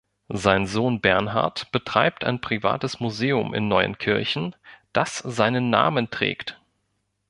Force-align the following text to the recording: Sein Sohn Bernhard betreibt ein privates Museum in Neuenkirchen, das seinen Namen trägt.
Sein 0.33 0.65
Sohn 0.65 0.99
Bernhard 0.99 1.71
betreibt 1.71 2.23
ein 2.23 2.41
privates 2.41 2.99
Museum 2.99 3.53
in 3.53 3.67
Neuenkirchen, 3.67 4.55
das 4.93 5.19
seinen 5.19 5.69
Namen 5.69 6.09
trägt. 6.09 6.59